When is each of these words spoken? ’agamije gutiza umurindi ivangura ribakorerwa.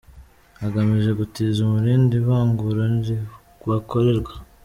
’agamije 0.65 1.11
gutiza 1.19 1.57
umurindi 1.61 2.13
ivangura 2.21 2.81
ribakorerwa. 3.05 4.33